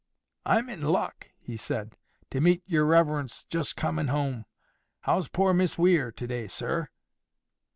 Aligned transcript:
"I'm 0.47 0.67
in 0.67 0.81
luck," 0.81 1.29
he 1.37 1.55
said, 1.55 1.95
"to 2.31 2.41
meet 2.41 2.63
yer 2.65 2.83
reverence 2.85 3.43
just 3.43 3.75
coming 3.75 4.07
home. 4.07 4.45
How's 5.01 5.27
poor 5.27 5.53
Miss 5.53 5.77
Weir 5.77 6.11
to 6.11 6.25
day, 6.25 6.47
sir?" 6.47 6.89